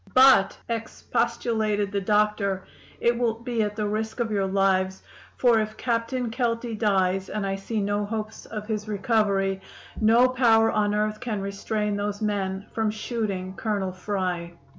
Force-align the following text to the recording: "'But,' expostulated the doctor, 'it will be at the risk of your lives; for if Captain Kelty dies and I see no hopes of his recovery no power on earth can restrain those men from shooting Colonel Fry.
"'But,' 0.15 0.57
expostulated 0.67 1.91
the 1.91 2.01
doctor, 2.01 2.63
'it 2.99 3.15
will 3.19 3.35
be 3.35 3.61
at 3.61 3.75
the 3.75 3.85
risk 3.87 4.19
of 4.19 4.31
your 4.31 4.47
lives; 4.47 5.03
for 5.37 5.59
if 5.59 5.77
Captain 5.77 6.31
Kelty 6.31 6.73
dies 6.75 7.29
and 7.29 7.45
I 7.45 7.55
see 7.55 7.79
no 7.81 8.03
hopes 8.05 8.47
of 8.47 8.65
his 8.65 8.87
recovery 8.87 9.61
no 10.01 10.27
power 10.27 10.71
on 10.71 10.95
earth 10.95 11.19
can 11.19 11.39
restrain 11.39 11.97
those 11.97 12.19
men 12.19 12.65
from 12.73 12.89
shooting 12.89 13.53
Colonel 13.53 13.91
Fry. 13.91 14.55